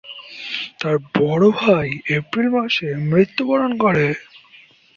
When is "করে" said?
3.77-4.05